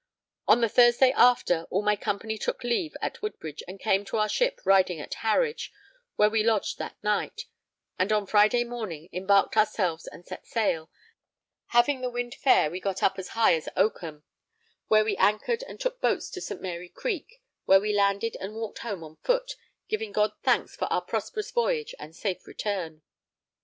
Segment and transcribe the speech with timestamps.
[0.47, 4.27] On the Thursday after, all my company took leave at Woodbridge and came to our
[4.27, 5.71] ship riding at Harwich,
[6.15, 7.45] where we lodged that night,
[7.99, 10.89] and on Friday morning embarked ourselves and set sail;
[11.67, 14.23] having the wind fair, we got up as high as Oakham,
[14.87, 16.59] where we anchored and took boats to St.
[16.63, 19.55] Mary Creek, where we landed and walked home on foot,
[19.87, 23.03] giving God thanks for our prosperous voyage and safe return.